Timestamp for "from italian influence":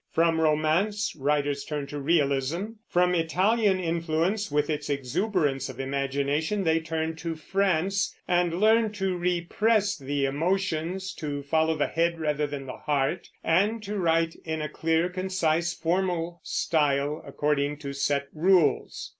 2.87-4.49